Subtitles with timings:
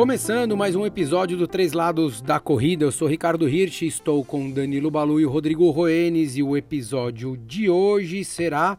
[0.00, 4.50] Começando mais um episódio do Três Lados da Corrida, eu sou Ricardo Hirsch, estou com
[4.50, 8.78] Danilo Balu e Rodrigo Roenes e o episódio de hoje será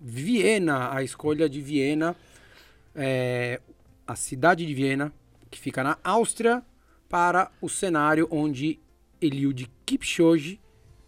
[0.00, 2.16] Viena, a escolha de Viena,
[2.94, 3.60] é,
[4.06, 5.12] a cidade de Viena,
[5.50, 6.62] que fica na Áustria,
[7.10, 8.80] para o cenário onde
[9.20, 10.58] Eliud Kipchoge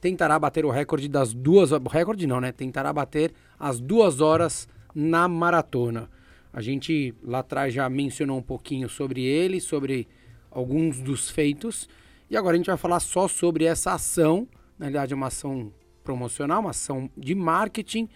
[0.02, 1.70] tentará bater o recorde das duas...
[1.90, 2.52] recorde não, né?
[2.52, 6.10] Tentará bater as duas horas na maratona.
[6.56, 10.08] A gente lá atrás já mencionou um pouquinho sobre ele, sobre
[10.50, 11.86] alguns dos feitos.
[12.30, 14.48] E agora a gente vai falar só sobre essa ação.
[14.78, 15.70] Na verdade, é uma ação
[16.02, 18.08] promocional, uma ação de marketing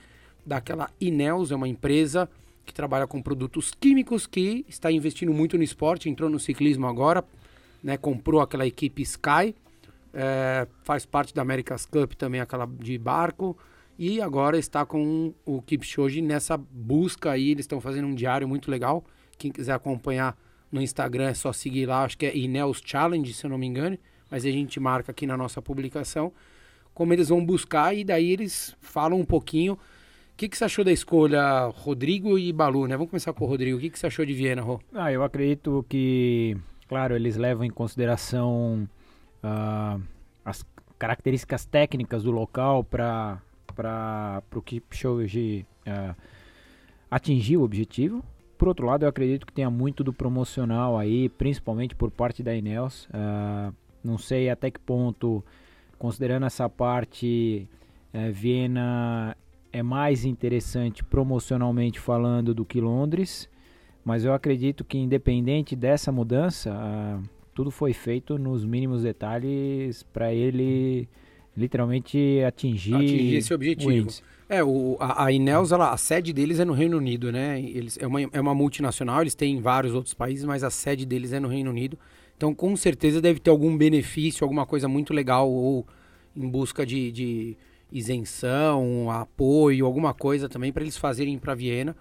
[0.47, 2.31] daquela Ineos, é uma empresa
[2.65, 7.23] que trabalha com produtos químicos, que está investindo muito no esporte, entrou no ciclismo agora,
[7.83, 9.55] né, comprou aquela equipe Sky,
[10.15, 13.55] é, faz parte da America's Cup também, aquela de barco,
[14.03, 17.51] e agora está com o Kipchoge nessa busca aí.
[17.51, 19.05] Eles estão fazendo um diário muito legal.
[19.37, 20.35] Quem quiser acompanhar
[20.73, 22.05] no Instagram é só seguir lá.
[22.05, 23.99] Acho que é Ineos Challenge, se eu não me engano.
[24.31, 26.33] Mas a gente marca aqui na nossa publicação
[26.95, 29.75] como eles vão buscar e daí eles falam um pouquinho.
[29.75, 29.79] O
[30.35, 32.97] que, que você achou da escolha Rodrigo e Balu, né?
[32.97, 33.77] Vamos começar com o Rodrigo.
[33.77, 34.81] O que, que você achou de Viena, Rô?
[34.95, 36.57] Ah, eu acredito que,
[36.89, 38.89] claro, eles levam em consideração
[39.45, 40.01] uh,
[40.43, 40.65] as
[40.99, 43.43] características técnicas do local para
[43.81, 46.15] para o Kipchoge uh,
[47.11, 48.23] atingir o objetivo.
[48.59, 52.55] Por outro lado, eu acredito que tenha muito do promocional aí, principalmente por parte da
[52.55, 53.07] Ineos.
[53.07, 55.43] Uh, não sei até que ponto,
[55.99, 57.67] considerando essa parte,
[58.13, 59.35] uh, Viena
[59.73, 63.49] é mais interessante promocionalmente falando do que Londres,
[64.05, 67.23] mas eu acredito que independente dessa mudança, uh,
[67.55, 71.09] tudo foi feito nos mínimos detalhes para ele
[71.57, 74.09] literalmente atingir, atingir esse objetivo.
[74.49, 77.61] É, o, a, a Ineos, ela, a sede deles é no Reino Unido, né?
[77.61, 81.33] Eles, é, uma, é uma multinacional, eles têm vários outros países, mas a sede deles
[81.33, 81.97] é no Reino Unido.
[82.37, 85.87] Então, com certeza, deve ter algum benefício, alguma coisa muito legal, ou
[86.35, 87.57] em busca de, de
[87.93, 91.97] isenção, apoio, alguma coisa também para eles fazerem para Viena,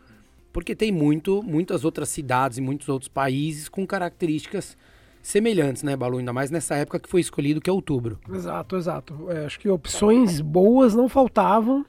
[0.52, 4.78] porque tem muito, muitas outras cidades e muitos outros países com características
[5.22, 6.18] semelhantes, né, Balu?
[6.18, 8.20] Ainda mais nessa época que foi escolhido, que é outubro.
[8.32, 9.28] Exato, exato.
[9.30, 11.86] É, acho que opções boas não faltavam.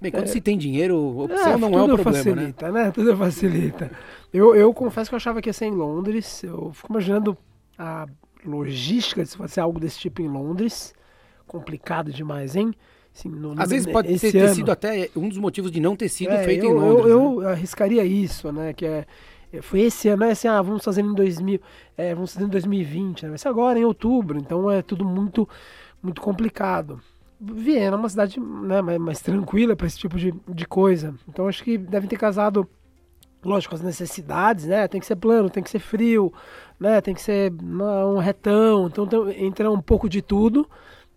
[0.00, 2.84] Bem, quando é, se tem dinheiro, opção é, não é o problema, facilita, né?
[2.84, 2.90] né?
[2.94, 3.90] Tudo facilita.
[4.32, 6.42] Eu, eu confesso que eu achava que ia ser em Londres.
[6.42, 7.36] Eu fico imaginando
[7.78, 8.06] a
[8.44, 10.92] logística de se fazer algo desse tipo em Londres.
[11.46, 12.74] Complicado demais, hein?
[13.14, 16.08] Assim, no, Às vezes pode ter, ter, sido até um dos motivos de não ter
[16.08, 17.06] sido é, feito eu, em Londres.
[17.06, 17.44] Eu, né?
[17.44, 18.72] eu arriscaria isso, né?
[18.72, 19.06] Que é é,
[19.60, 21.60] foi esse ano, não é assim, ah, vamos fazer em 2000,
[21.96, 23.28] é, vamos fazer em 2020, né?
[23.30, 25.48] vai ser agora, em outubro, então é tudo muito,
[26.02, 27.00] muito complicado.
[27.38, 31.48] Viena é uma cidade né, mais, mais tranquila para esse tipo de, de coisa, então
[31.48, 32.66] acho que devem ter casado,
[33.44, 36.32] lógico, as necessidades, né, tem que ser plano, tem que ser frio,
[36.80, 40.66] né, tem que ser um retão, então tem, entra um pouco de tudo,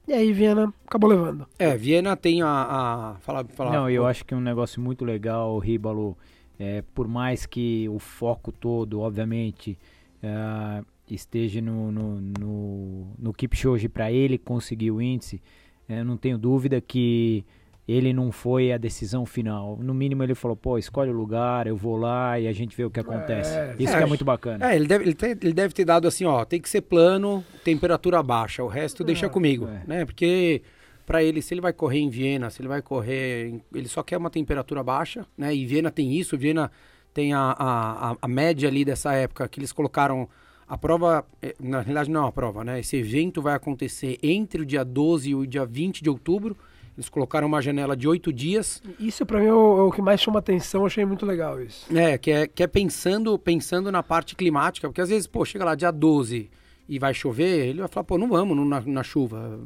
[0.08, 1.48] e aí Viena acabou levando.
[1.58, 2.48] É, Viena tem a...
[2.48, 3.16] a...
[3.22, 6.18] Fala, fala, Não, eu acho que é um negócio muito legal, o Ríbalo
[6.60, 9.78] é, por mais que o foco todo, obviamente,
[10.22, 15.42] é, esteja no, no, no, no Kipchoge para ele conseguir o índice,
[15.88, 17.46] é, não tenho dúvida que
[17.88, 19.78] ele não foi a decisão final.
[19.80, 22.84] No mínimo ele falou, pô, escolhe o lugar, eu vou lá e a gente vê
[22.84, 23.56] o que acontece.
[23.56, 24.72] É, Isso é, que é muito bacana.
[24.72, 27.46] É, ele deve, ele, tem, ele deve ter dado assim, ó, tem que ser plano,
[27.64, 29.84] temperatura baixa, o resto deixa é, comigo, é.
[29.86, 30.06] né?
[30.06, 30.64] Porque
[31.06, 33.62] para ele, se ele vai correr em Viena, se ele vai correr.
[33.74, 35.56] Ele só quer uma temperatura baixa, né?
[35.56, 36.72] E Viena tem isso, Viena
[37.14, 40.28] tem a, a, a média ali dessa época que eles colocaram.
[40.68, 42.80] A prova, eh, na realidade não é uma prova, né?
[42.80, 46.58] Esse evento vai acontecer entre o dia 12 e o dia 20 de outubro.
[46.98, 48.82] Eles colocaram uma janela de oito dias.
[49.00, 51.62] Isso para mim é o, é o, que mais chama atenção, eu achei muito legal
[51.62, 51.86] isso.
[51.96, 55.66] É, que é, que é pensando, pensando na parte climática, porque às vezes, pô, chega
[55.66, 56.50] lá dia 12
[56.88, 59.60] e vai chover, ele vai falar, pô, não vamos na, na chuva.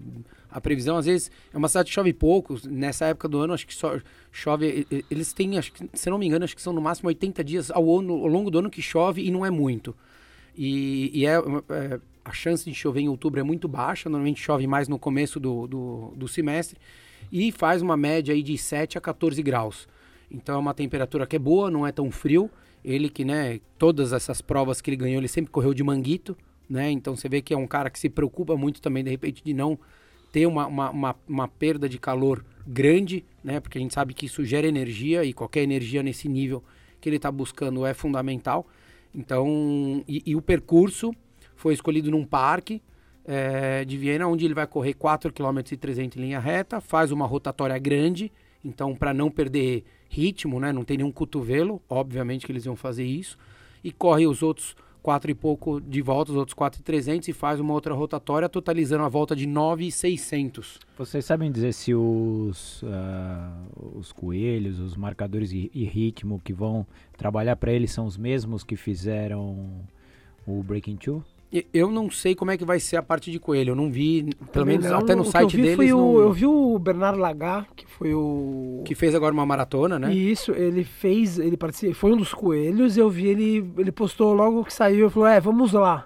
[0.52, 2.58] A previsão, às vezes, é uma cidade que chove pouco.
[2.68, 4.00] Nessa época do ano, acho que só
[4.32, 4.88] chove.
[5.10, 7.72] Eles têm, acho que, se não me engano, acho que são no máximo 80 dias
[7.72, 9.96] ao, ano, ao longo do ano que chove e não é muito.
[10.58, 14.10] E, e é, é, a chance de chover em outubro é muito baixa.
[14.10, 16.80] Normalmente chove mais no começo do, do, do semestre.
[17.32, 19.88] E faz uma média aí de 7 a 14 graus.
[20.32, 22.50] Então é uma temperatura que é boa, não é tão frio.
[22.84, 26.36] Ele que, né, todas essas provas que ele ganhou, ele sempre correu de manguito
[26.70, 26.92] né?
[26.92, 29.54] Então você vê que é um cara que se preocupa muito também, de repente, de
[29.54, 29.80] não
[30.32, 33.60] ter uma, uma, uma, uma, perda de calor grande, né?
[33.60, 36.64] Porque a gente sabe que isso gera energia e qualquer energia nesse nível
[37.02, 38.68] que ele está buscando é fundamental.
[39.14, 41.12] Então, e, e, o percurso
[41.56, 42.82] foi escolhido num parque
[43.26, 47.12] é, de Viena, onde ele vai correr 4 km e 300 em linha reta, faz
[47.12, 48.32] uma rotatória grande,
[48.64, 50.72] então para não perder ritmo, né?
[50.72, 53.38] Não tem nenhum cotovelo, obviamente que eles vão fazer isso,
[53.84, 57.74] e corre os outros quatro e pouco de volta, os outros 4,300 e faz uma
[57.74, 60.80] outra rotatória, totalizando a volta de 9,600.
[60.98, 66.86] Vocês sabem dizer se os, uh, os coelhos, os marcadores e, e ritmo que vão
[67.18, 69.84] trabalhar para eles são os mesmos que fizeram
[70.46, 71.24] o Breaking Two?
[71.74, 73.72] Eu não sei como é que vai ser a parte de coelho.
[73.72, 75.00] Eu não vi, pelo Também menos não.
[75.00, 75.92] até no site eu deles.
[75.92, 76.20] O, não...
[76.20, 78.84] Eu vi o Bernardo Lagar, que foi o.
[78.86, 80.14] Que fez agora uma maratona, né?
[80.14, 84.64] Isso, ele fez, ele participou, foi um dos coelhos, eu vi ele, ele postou logo
[84.64, 86.06] que saiu, ele falou, é, vamos lá.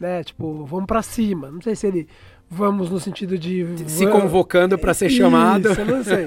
[0.00, 0.24] Né?
[0.24, 1.50] Tipo, vamos para cima.
[1.50, 2.08] Não sei se ele
[2.50, 3.66] Vamos no sentido de.
[3.86, 5.70] Se convocando para ser chamado.
[5.70, 6.26] Isso, não sei.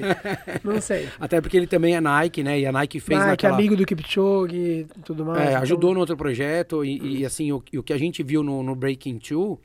[0.62, 1.08] Não sei.
[1.18, 2.60] Até porque ele também é Nike, né?
[2.60, 3.54] E a Nike fez Nike, naquela...
[3.54, 5.40] amigo do Kipchoge e tudo mais.
[5.40, 5.62] É, então...
[5.62, 6.84] ajudou no outro projeto.
[6.84, 9.60] E, e assim, o, o, que a gente viu no, no Breaking Two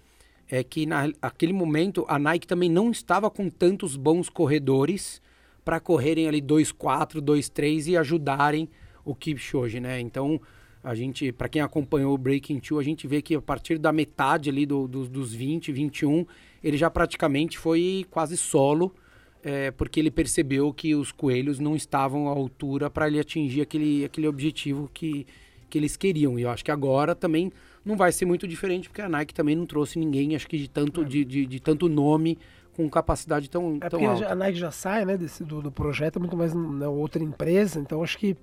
[0.49, 5.21] é que naquele momento a Nike também não estava com tantos bons corredores
[5.63, 8.67] para correrem ali 2-4, 2-3 e ajudarem
[9.05, 9.99] o Kipchoge, né?
[9.99, 10.41] Então
[10.87, 13.91] a gente, para quem acompanhou o Breaking Two, a gente vê que a partir da
[13.91, 16.25] metade ali do, do, dos 20, 21,
[16.63, 18.95] ele já praticamente foi quase solo,
[19.43, 24.05] é, porque ele percebeu que os coelhos não estavam à altura para ele atingir aquele,
[24.05, 25.27] aquele objetivo que,
[25.69, 26.39] que eles queriam.
[26.39, 27.51] E eu acho que agora também
[27.83, 30.69] não vai ser muito diferente, porque a Nike também não trouxe ninguém, acho que de
[30.69, 31.03] tanto, é.
[31.03, 32.37] de, de, de, tanto nome
[32.73, 34.31] com capacidade tão, é tão alta.
[34.31, 38.01] A Nike já sai né, desse, do, do projeto, muito mais na outra empresa, então
[38.01, 38.37] acho que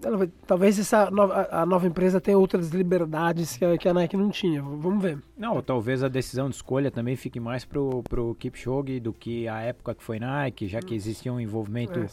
[0.00, 4.16] vai, talvez essa nova, a nova empresa tenha outras liberdades que a, que a, Nike
[4.16, 4.62] não tinha.
[4.62, 5.18] Vamos ver.
[5.36, 9.60] Não, talvez a decisão de escolha também fique mais pro, pro Kipchoge do que a
[9.60, 12.06] época que foi Nike, já que existia um envolvimento é.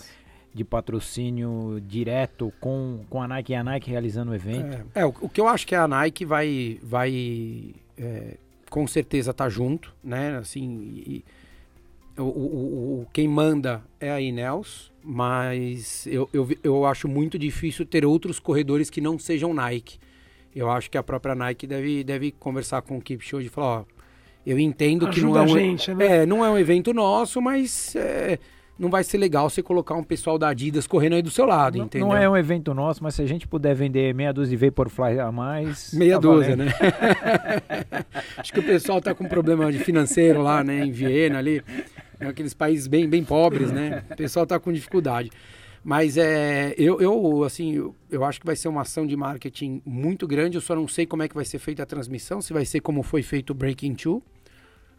[0.53, 4.85] de patrocínio direto com, com a Nike e a Nike realizando o evento.
[4.93, 8.37] É, é o, o, que eu acho que a Nike vai, vai é,
[8.69, 10.37] com certeza estar tá junto, né?
[10.37, 10.63] Assim,
[11.05, 11.25] e,
[12.17, 17.85] o, o, o, quem manda é a Ineos, mas eu, eu, eu acho muito difícil
[17.85, 19.97] ter outros corredores que não sejam Nike.
[20.53, 23.83] Eu acho que a própria Nike deve, deve conversar com o Kipchoge e falar, ó,
[24.45, 26.23] eu entendo que não é um, gente, né?
[26.23, 28.37] é, não é um evento nosso, mas é,
[28.77, 31.77] não vai ser legal você colocar um pessoal da Adidas correndo aí do seu lado,
[31.77, 32.09] não, entendeu?
[32.09, 35.19] Não é um evento nosso, mas se a gente puder vender meia dúzia de Vaporfly
[35.19, 35.93] a mais...
[35.95, 36.67] Meia tá dúzia, né?
[38.35, 41.63] Acho que o pessoal tá com problema de financeiro lá, né, em Viena ali.
[42.19, 44.03] É aqueles países bem, bem pobres, né?
[44.11, 45.31] O pessoal tá com dificuldade.
[45.83, 49.81] Mas é, eu, eu assim, eu, eu, acho que vai ser uma ação de marketing
[49.85, 50.57] muito grande.
[50.57, 52.81] Eu só não sei como é que vai ser feita a transmissão, se vai ser
[52.81, 54.21] como foi feito o Breaking Two.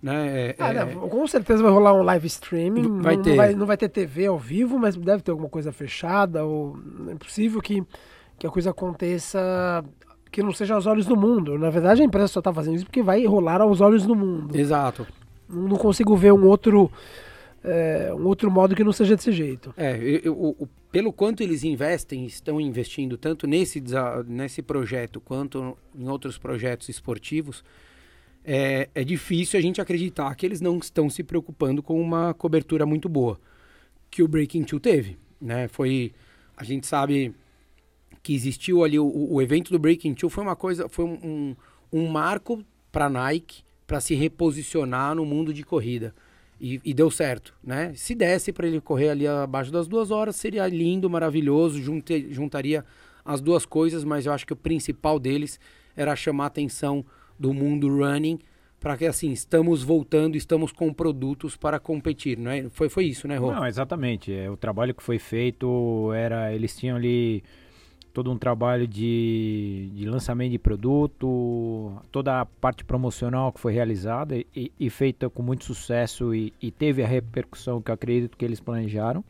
[0.03, 0.51] Né?
[0.51, 0.95] É, ah, é...
[0.95, 3.03] Não, com certeza vai rolar um live streaming.
[3.03, 3.31] Vai não, ter.
[3.31, 6.45] Não vai, não vai, ter TV ao vivo, mas deve ter alguma coisa fechada.
[6.45, 6.79] Ou
[7.11, 7.83] é possível que,
[8.39, 9.85] que a coisa aconteça
[10.31, 11.59] que não seja aos olhos do mundo.
[11.59, 14.57] Na verdade, a empresa só está fazendo isso porque vai rolar aos olhos do mundo.
[14.57, 15.07] Exato.
[15.49, 16.91] Não consigo ver um outro.
[17.65, 19.75] É, um outro modo que não seja desse jeito.
[19.77, 23.83] É, eu, eu, o, pelo quanto eles investem, estão investindo tanto nesse,
[24.27, 27.65] nesse projeto quanto em outros projetos esportivos,
[28.45, 32.87] é, é difícil a gente acreditar que eles não estão se preocupando com uma cobertura
[32.87, 33.39] muito boa
[34.11, 35.69] que o Breaking Two teve, né?
[35.69, 36.13] Foi,
[36.57, 37.35] a gente sabe
[38.23, 41.57] que existiu ali o, o evento do Breaking Two foi uma coisa, foi um, um,
[41.93, 46.15] um marco para Nike para se reposicionar no mundo de corrida.
[46.61, 47.93] E, e, deu certo, né?
[47.95, 52.85] Se desse para ele correr ali abaixo das duas horas, seria lindo, maravilhoso, junte, juntaria
[53.25, 55.59] as duas coisas, mas eu acho que o principal deles
[55.97, 57.05] era chamar a atenção
[57.39, 58.39] do mundo running
[58.81, 62.69] para que assim estamos voltando, estamos com produtos para competir, não é?
[62.71, 63.53] Foi foi isso, né, Rô?
[63.53, 64.33] Não, exatamente.
[64.33, 67.43] É, o trabalho que foi feito era eles tinham ali
[68.19, 74.37] todo um trabalho de, de lançamento de produto, toda a parte promocional que foi realizada
[74.37, 78.45] e, e feita com muito sucesso e, e teve a repercussão que eu acredito que
[78.45, 79.23] eles planejaram.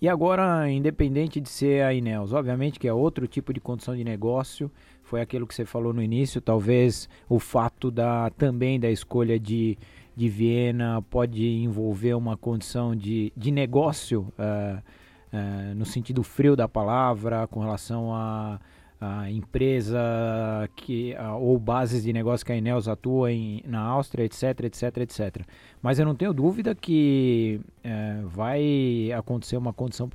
[0.00, 4.02] E agora, independente de ser a Ineos, obviamente que é outro tipo de condição de
[4.02, 4.70] negócio,
[5.02, 9.76] foi aquilo que você falou no início, talvez o fato da também da escolha de,
[10.16, 14.82] de Viena pode envolver uma condição de, de negócio uh,
[15.32, 18.58] uh, no sentido frio da palavra, com relação a,
[19.00, 19.98] a empresa
[20.76, 24.96] que, uh, ou bases de negócio que a Ineos atua em, na Áustria, etc, etc,
[24.98, 25.46] etc.
[25.82, 30.10] Mas eu não tenho dúvida que eh, vai acontecer uma condição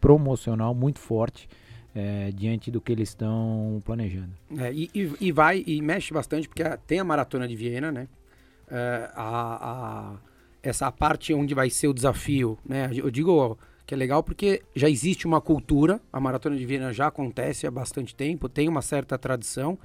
[0.00, 1.48] promocional muito forte
[1.94, 4.32] é, diante do que eles estão planejando.
[4.58, 4.90] É, e,
[5.20, 8.08] e, vai e mexe bastante, porque tem a maratona de Viena, né?
[8.68, 10.16] É, a, a,
[10.62, 12.90] essa parte onde vai ser o desafio, né?
[12.92, 13.56] Eu digo
[13.86, 17.70] que é legal porque já existe uma cultura, a maratona de Viena já acontece há
[17.70, 19.78] bastante tempo, tem uma certa tradição.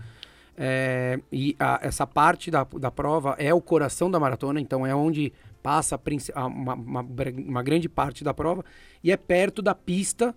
[0.62, 4.94] É, e a, essa parte da, da prova é o coração da maratona, então é
[4.94, 5.32] onde
[5.64, 6.00] passa
[6.36, 7.06] a, uma, uma,
[7.48, 8.64] uma grande parte da prova
[9.02, 10.36] e é perto da pista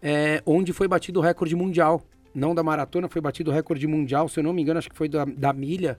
[0.00, 2.02] é, onde foi batido o recorde mundial
[2.34, 4.96] não da maratona, foi batido o recorde mundial, se eu não me engano, acho que
[4.96, 5.98] foi da, da milha.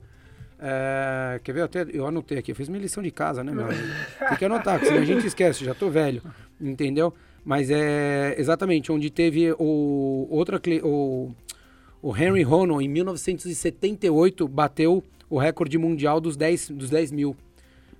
[0.60, 1.62] É, quer ver?
[1.64, 3.82] Até, eu anotei aqui, eu fiz minha lição de casa, né, meu amigo?
[4.28, 6.22] Tem que anotar, porque senão a gente esquece, já tô velho,
[6.60, 7.14] entendeu?
[7.44, 11.32] Mas é exatamente onde teve o outra o,
[12.02, 17.36] o Henry Ronan em 1978 bateu o recorde mundial dos 10, dos 10 mil.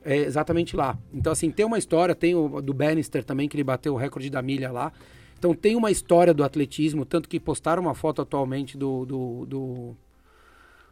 [0.04, 0.98] É exatamente lá.
[1.14, 4.30] Então, assim, tem uma história, tem o do Bannister também, que ele bateu o recorde
[4.30, 4.92] da milha lá.
[5.38, 9.96] Então, tem uma história do atletismo, tanto que postaram uma foto atualmente do, do, do,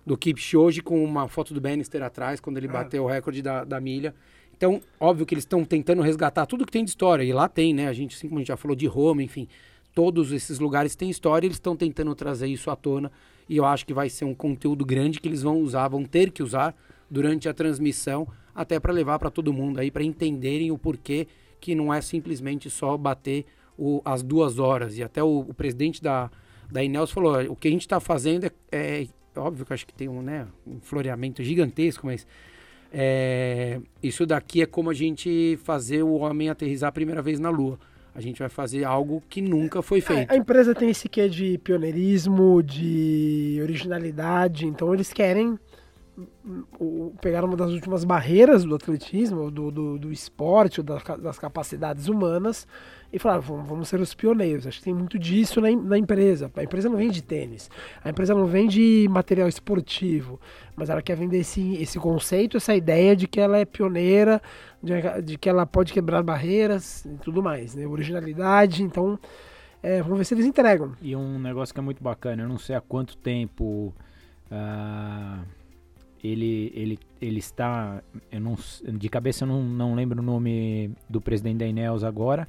[0.06, 2.72] do Kipchoge com uma foto do Bannister atrás, quando ele ah.
[2.72, 4.14] bateu o recorde da, da milha.
[4.58, 7.76] Então, óbvio que eles estão tentando resgatar tudo que tem de história, e lá tem,
[7.76, 7.88] né?
[7.88, 9.48] A gente, assim como a gente já falou de Roma, enfim,
[9.94, 13.12] todos esses lugares têm história, eles estão tentando trazer isso à tona,
[13.48, 16.32] e eu acho que vai ser um conteúdo grande que eles vão usar, vão ter
[16.32, 16.76] que usar
[17.10, 21.28] durante a transmissão, até para levar para todo mundo aí, para entenderem o porquê
[21.60, 23.46] que não é simplesmente só bater
[23.78, 24.98] o, as duas horas.
[24.98, 26.32] E até o, o presidente da,
[26.72, 29.08] da Inels falou: o que a gente está fazendo é, é,
[29.40, 32.26] óbvio que acho que tem um, né, um floreamento gigantesco, mas
[32.94, 37.50] é, isso daqui é como a gente fazer o homem aterrizar a primeira vez na
[37.50, 37.80] Lua.
[38.16, 40.32] A gente vai fazer algo que nunca foi feito.
[40.32, 45.60] A, a empresa tem esse quê de pioneirismo, de originalidade, então eles querem
[47.22, 52.68] pegar uma das últimas barreiras do atletismo, do, do, do esporte, das, das capacidades humanas
[53.12, 54.68] e falaram, vamos ser os pioneiros.
[54.68, 56.52] Acho que tem muito disso na, na empresa.
[56.56, 57.70] A empresa não vende tênis,
[58.04, 60.40] a empresa não vende material esportivo,
[60.76, 64.42] mas ela quer vender esse, esse conceito, essa ideia de que ela é pioneira,
[64.82, 67.88] de, de que ela pode quebrar barreiras e tudo mais, né?
[67.88, 69.20] Originalidade, então
[69.82, 70.94] é, vamos ver se eles entregam.
[71.02, 73.94] E um negócio que é muito bacana, eu não sei há quanto tempo
[74.52, 75.46] uh,
[76.24, 81.22] ele, ele, ele está, eu não, de cabeça eu não, não lembro o nome do
[81.22, 82.48] presidente da Inels agora,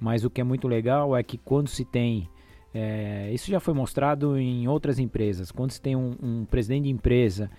[0.00, 2.28] mas o que é muito legal é que quando se tem.
[2.72, 5.50] É, isso já foi mostrado em outras empresas.
[5.52, 7.50] Quando se tem um, um presidente de empresa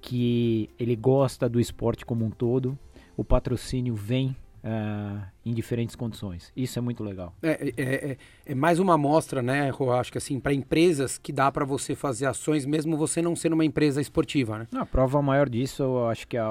[0.00, 2.78] que ele gosta do esporte como um todo,
[3.16, 4.36] o patrocínio vem
[4.66, 6.50] Uh, em diferentes condições.
[6.56, 7.34] Isso é muito legal.
[7.42, 11.30] É, é, é, é mais uma amostra, né, eu acho que assim, para empresas que
[11.34, 14.66] dá para você fazer ações, mesmo você não sendo uma empresa esportiva, né?
[14.74, 16.42] A prova maior disso, eu acho que, é,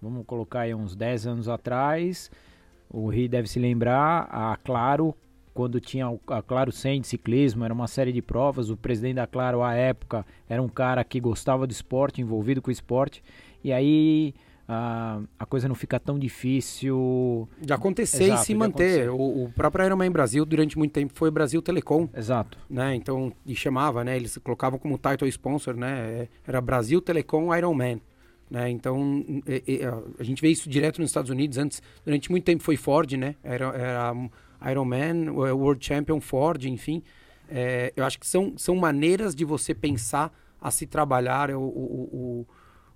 [0.00, 2.30] vamos colocar aí uns 10 anos atrás,
[2.90, 5.14] o Ri deve se lembrar, a Claro,
[5.52, 9.26] quando tinha a Claro 100 de ciclismo, era uma série de provas, o presidente da
[9.26, 13.22] Claro à época era um cara que gostava do esporte, envolvido com o esporte,
[13.62, 14.34] e aí
[14.68, 19.10] a, a coisa não fica tão difícil de acontecer Exato, e se manter.
[19.10, 22.06] O, o, próprio Ironman Brasil durante muito tempo foi Brasil Telecom.
[22.14, 22.58] Exato.
[22.68, 22.94] Né?
[22.94, 24.14] Então, e chamava, né?
[24.14, 26.28] Eles colocavam como title sponsor, né?
[26.46, 28.00] Era Brasil Telecom Ironman.
[28.50, 28.70] Né?
[28.70, 29.24] Então,
[30.18, 31.58] a gente vê isso direto nos Estados Unidos.
[31.58, 33.34] Antes, durante muito tempo foi Ford, né?
[33.42, 34.14] Era, era
[34.70, 37.02] Ironman, World Champion Ford, enfim.
[37.48, 41.50] É, eu acho que são, são maneiras de você pensar a se trabalhar.
[41.50, 42.46] O, o,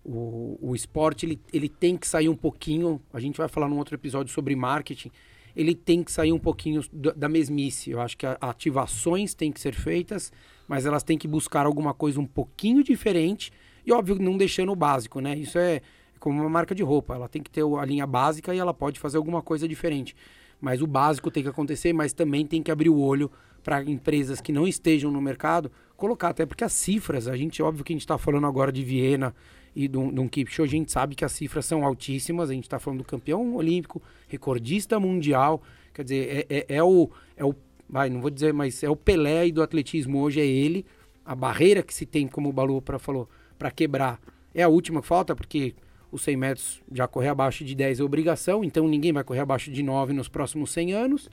[0.05, 3.01] o, o, o esporte ele, ele tem que sair um pouquinho.
[3.13, 5.11] A gente vai falar num outro episódio sobre marketing.
[5.55, 7.91] Ele tem que sair um pouquinho da mesmice.
[7.91, 10.33] Eu acho que ativações têm que ser feitas,
[10.67, 13.53] mas elas têm que buscar alguma coisa um pouquinho diferente
[13.87, 15.37] e óbvio, não deixando o básico, né?
[15.37, 15.81] Isso é
[16.19, 17.15] como uma marca de roupa.
[17.15, 20.15] Ela tem que ter a linha básica e ela pode fazer alguma coisa diferente.
[20.61, 23.31] Mas o básico tem que acontecer, mas também tem que abrir o olho
[23.63, 27.85] para empresas que não estejam no mercado colocar, até porque as cifras, a gente, óbvio
[27.85, 29.33] que a gente está falando agora de Viena
[29.75, 32.79] e de um, de a gente sabe que as cifras são altíssimas, a gente está
[32.79, 35.63] falando do campeão olímpico, recordista mundial,
[35.95, 37.55] quer dizer, é, é, é, o, é o,
[37.89, 40.85] vai, não vou dizer, mas é o Pelé do atletismo hoje, é ele,
[41.25, 43.29] a barreira que se tem, como o Balu falou,
[43.63, 44.21] para quebrar
[44.53, 45.73] é a última que falta, porque
[46.11, 49.71] os 100 metros já correr abaixo de 10 é obrigação, então ninguém vai correr abaixo
[49.71, 51.31] de 9 nos próximos 100 anos.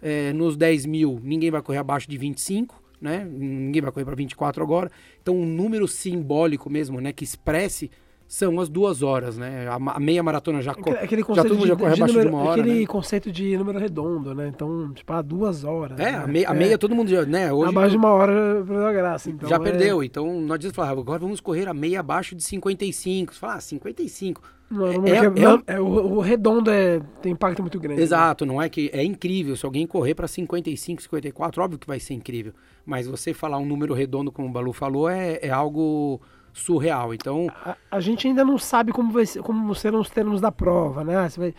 [0.00, 3.24] É, nos 10 mil, ninguém vai correr abaixo de 25, né?
[3.24, 4.90] Ninguém vai correr para 24 agora.
[5.20, 7.12] Então, um número simbólico mesmo, né?
[7.12, 7.90] Que expresse
[8.32, 9.68] são as duas horas, né?
[9.68, 10.96] A, a meia maratona já, corre.
[10.96, 12.86] aquele conceito já todo mundo já corre abaixo número, de uma hora, Aquele né?
[12.86, 14.48] conceito de número redondo, né?
[14.48, 16.00] Então, tipo, a duas horas.
[16.00, 16.14] É, né?
[16.16, 17.52] a, meia, a meia todo mundo já, né?
[17.52, 19.28] Hoje, abaixo de uma hora perdeu a graça.
[19.28, 19.58] Então já é...
[19.58, 23.34] perdeu, então não adianta falar, agora vamos correr a meia abaixo de 55.
[23.34, 24.40] Você fala, ah, 55.
[24.70, 27.98] Não, é, é, é, é o, o, redondo é, tem impacto muito grande.
[27.98, 28.02] Né?
[28.02, 28.52] Exato, né?
[28.54, 29.54] não é que é incrível.
[29.56, 32.54] Se alguém correr para 55, 54, óbvio que vai ser incrível.
[32.86, 36.18] Mas você falar um número redondo, como o Balu falou, é, é algo
[36.52, 37.14] surreal.
[37.14, 37.48] Então.
[37.64, 41.02] A, a, gente ainda não sabe como, vai ser, como serão os termos da prova,
[41.04, 41.28] né?
[41.28, 41.54] Se, vai,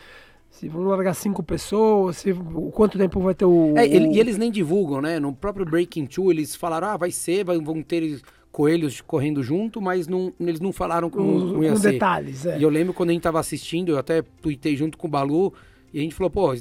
[0.50, 2.34] se vão largar cinco pessoas, se,
[2.72, 3.74] quanto tempo vai ter o.
[3.76, 5.20] É, ele, e eles nem divulgam, né?
[5.20, 8.22] No próprio Breaking Two, eles falaram, ah, vai ser, vai, vão ter
[8.52, 12.46] coelhos correndo junto, mas não, eles não falaram com, com detalhes.
[12.46, 12.60] É.
[12.60, 15.52] E eu lembro quando a gente tava assistindo, eu até tuitei junto com o Balu,
[15.92, 16.56] e a gente falou, pô,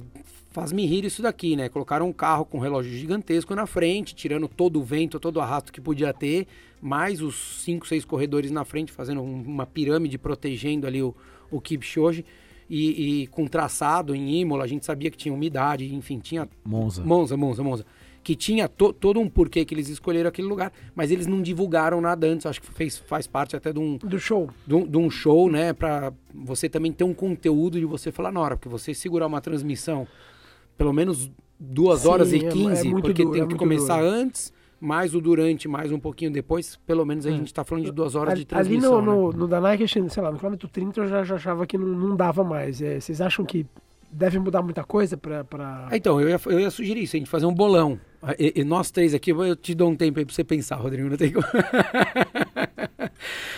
[0.53, 1.69] faz-me rir isso daqui, né?
[1.69, 5.41] Colocaram um carro com um relógio gigantesco na frente, tirando todo o vento, todo o
[5.41, 6.47] arrasto que podia ter,
[6.81, 11.15] mais os cinco, seis corredores na frente, fazendo um, uma pirâmide protegendo ali o,
[11.51, 12.25] o Kipchoge.
[12.71, 16.49] E, e com traçado em Imola, a gente sabia que tinha umidade, enfim, tinha...
[16.65, 17.05] Monza.
[17.05, 17.85] Monza, Monza, Monza.
[18.25, 22.01] Que tinha to, todo um porquê que eles escolheram aquele lugar, mas eles não divulgaram
[22.01, 24.49] nada antes, acho que fez, faz parte até de um, Do show.
[24.67, 25.73] de de um show, né?
[25.73, 29.41] Pra você também ter um conteúdo de você falar na hora, porque você segurar uma
[29.41, 30.07] transmissão
[30.77, 33.55] pelo menos duas Sim, horas e é- é 15, muito porque duro, tem é que
[33.55, 34.09] começar duro.
[34.11, 37.93] antes, mais o durante, mais um pouquinho depois, pelo menos a gente tá falando de
[37.93, 39.01] duas horas de Ali- Ali transmissão.
[39.01, 39.33] no, né?
[39.35, 41.87] no, no da Nike, sei lá, no quilômetro 30 eu já, já achava que não,
[41.87, 42.83] não dava mais.
[42.83, 43.65] É, vocês acham que
[44.11, 45.45] deve mudar muita coisa pra.
[45.45, 45.89] pra...
[45.93, 47.99] Então, eu ia, eu ia sugerir isso, a gente fazer um bolão.
[48.39, 51.09] E, e nós três aqui, eu te dou um tempo aí pra você pensar, Rodrigo,
[51.09, 51.47] não tem como.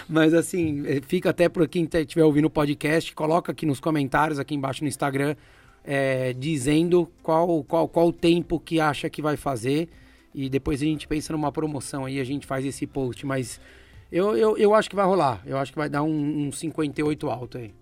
[0.08, 4.54] Mas assim, fica até para quem estiver ouvindo o podcast, coloca aqui nos comentários, aqui
[4.54, 5.34] embaixo no Instagram,
[5.84, 9.88] eh, dizendo qual, qual, qual o tempo que acha que vai fazer.
[10.34, 13.24] E depois a gente pensa numa promoção aí, a gente faz esse post.
[13.24, 13.60] Mas
[14.10, 15.42] eu, eu, eu acho que vai rolar.
[15.46, 17.72] Eu acho que vai dar um, um 58 alto aí.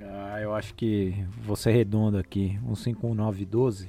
[0.00, 1.12] Ah, eu acho que
[1.42, 2.58] vou ser redondo aqui.
[2.64, 3.88] Um 51912.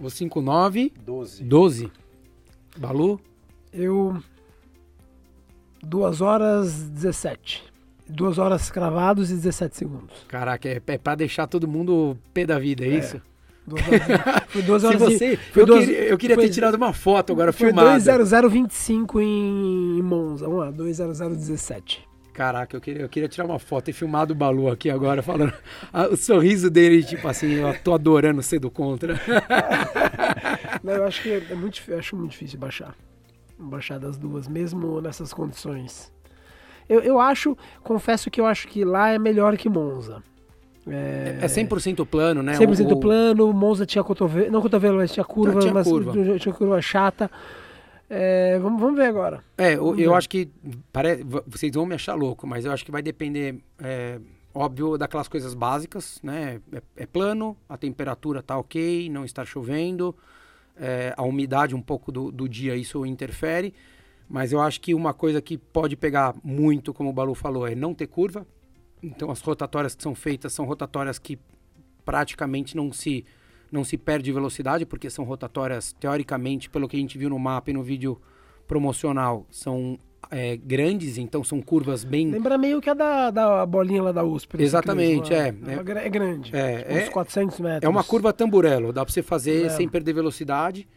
[0.00, 1.44] O 59, 12.
[1.44, 1.92] 12.
[2.76, 3.20] Balu?
[3.72, 4.20] Eu.
[5.82, 7.69] 2 horas 17.
[8.10, 10.24] 2 horas cravados e 17 segundos.
[10.28, 13.20] Caraca, é, é pra deixar todo mundo pé da vida, é, isso?
[13.66, 16.50] Duas horas, foi 2 Se horas você, foi eu, duas- queria, eu queria foi- ter
[16.52, 17.88] tirado uma foto agora Foi filmada.
[18.00, 20.46] 20025 em Monza.
[20.46, 22.08] Vamos lá, 20017.
[22.32, 25.52] Caraca, eu queria, eu queria tirar uma foto e filmar do Balu aqui agora, falando
[26.10, 29.20] o sorriso dele, tipo assim, eu tô adorando ser do contra.
[30.82, 32.94] Não, eu acho que é muito, acho muito difícil baixar.
[33.58, 36.10] Baixar das duas, mesmo nessas condições.
[36.90, 40.20] Eu, eu acho, confesso que eu acho que lá é melhor que Monza.
[40.88, 42.54] É, É 100% plano, né?
[42.58, 46.12] 100% O- plano, Monza tinha cotovelo, não cotovelo, mas tinha curva, tinha mas curva.
[46.38, 47.30] tinha curva chata.
[48.08, 49.40] É, vamos, vamos ver agora.
[49.56, 50.48] É, eu, eu acho que.
[50.92, 51.24] Pare...
[51.46, 54.18] Vocês vão me achar louco, mas eu acho que vai depender, é,
[54.52, 56.60] óbvio, daquelas coisas básicas, né?
[56.72, 60.12] É, é plano, a temperatura tá ok, não está chovendo,
[60.76, 63.72] é, a umidade um pouco do, do dia, isso interfere.
[64.32, 67.74] Mas eu acho que uma coisa que pode pegar muito, como o Balu falou, é
[67.74, 68.46] não ter curva.
[69.02, 71.36] Então as rotatórias que são feitas são rotatórias que
[72.04, 73.24] praticamente não se
[73.72, 77.70] não se perde velocidade, porque são rotatórias, teoricamente, pelo que a gente viu no mapa
[77.70, 78.20] e no vídeo
[78.66, 79.96] promocional, são
[80.28, 82.30] é, grandes, então são curvas bem.
[82.30, 84.56] Lembra meio que a da, da bolinha lá da USP.
[84.56, 85.48] no Exatamente, é.
[85.48, 86.54] É, gra- é grande.
[86.54, 87.82] É, tipo, é- uns 400 metros.
[87.84, 89.68] É uma curva tamburelo, dá para você fazer É.
[89.70, 90.88] sem perder velocidade.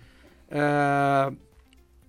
[0.50, 1.32] É,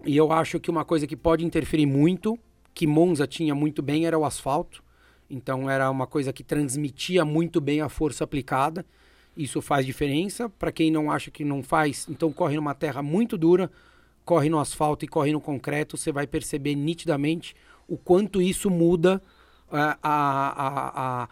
[0.06, 2.38] E eu acho que uma coisa que pode interferir muito,
[2.74, 4.82] que Monza tinha muito bem, era o asfalto.
[5.30, 8.84] Então era uma coisa que transmitia muito bem a força aplicada.
[9.36, 10.48] Isso faz diferença.
[10.48, 13.70] Para quem não acha que não faz, então corre numa terra muito dura,
[14.24, 17.54] corre no asfalto e corre no concreto, você vai perceber nitidamente
[17.88, 19.20] o quanto isso muda
[19.70, 21.28] ah, a, a, a,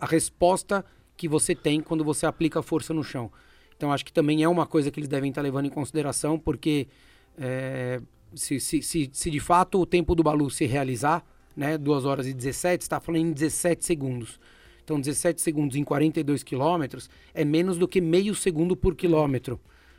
[0.00, 0.84] a resposta
[1.16, 3.30] que você tem quando você aplica a força no chão.
[3.76, 6.88] Então acho que também é uma coisa que eles devem estar levando em consideração, porque
[7.38, 8.00] é,
[8.36, 11.24] se, se, se, se de fato o tempo do Balu se realizar,
[11.56, 14.38] né, 2 horas e 17, está falando em 17 segundos.
[14.84, 19.58] Então 17 segundos em 42 quilômetros é menos do que meio segundo por quilômetro.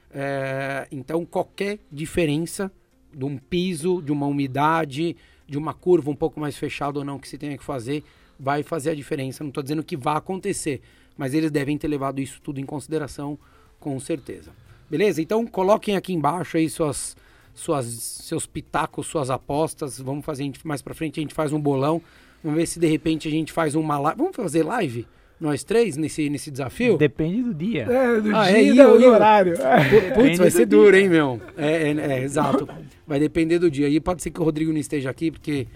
[0.10, 2.72] É, então qualquer diferença
[3.14, 7.20] de um piso, de uma umidade, de uma curva um pouco mais fechada ou não
[7.20, 8.04] que se tenha que fazer,
[8.40, 9.44] vai fazer a diferença.
[9.44, 10.82] Não estou dizendo que vai acontecer,
[11.18, 13.38] mas eles devem ter levado isso tudo em consideração,
[13.80, 14.52] com certeza.
[14.90, 15.22] Beleza?
[15.22, 17.16] Então coloquem aqui embaixo aí suas,
[17.60, 20.00] suas, seus pitacos, suas apostas.
[20.00, 22.02] Vamos fazer a gente- mais para frente, a gente faz um bolão.
[22.44, 24.18] Vamos ver se de repente a gente faz uma live.
[24.18, 25.06] Vamos fazer live?
[25.40, 26.98] Nós três nesse, nesse desafio?
[26.98, 27.84] Depende do dia.
[27.84, 29.54] É, do Ah, dia é, e do, eu- horário.
[29.56, 30.66] Putz, Depende vai ser dia.
[30.66, 31.42] duro, hein, meu?
[31.56, 32.68] É, é, é, exato.
[33.06, 33.88] Vai depender do dia.
[33.88, 35.68] E pode ser que o Rodrigo não esteja aqui, porque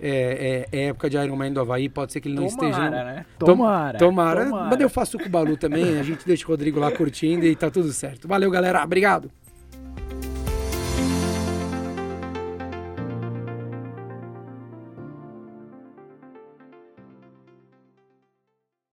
[0.00, 2.88] é, é- é época de Ironman do Havaí, pode ser que ele não esteja.
[2.90, 3.26] né?
[3.40, 3.98] Tom- Tomara.
[3.98, 4.44] Tomara.
[4.46, 7.56] Mas eu faço com o Balu também, a gente deixa o Rodrigo lá curtindo e
[7.56, 8.28] tá tudo certo.
[8.28, 8.84] Valeu, galera.
[8.84, 9.28] Obrigado.